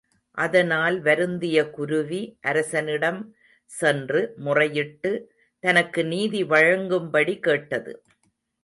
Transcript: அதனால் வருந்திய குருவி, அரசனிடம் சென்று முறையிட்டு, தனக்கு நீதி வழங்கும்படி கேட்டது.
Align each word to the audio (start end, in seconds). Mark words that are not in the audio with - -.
அதனால் 0.37 1.01
வருந்திய 1.01 1.69
குருவி, 1.69 2.21
அரசனிடம் 2.41 3.21
சென்று 3.71 4.33
முறையிட்டு, 4.37 5.13
தனக்கு 5.63 6.05
நீதி 6.05 6.43
வழங்கும்படி 6.43 7.39
கேட்டது. 7.39 7.93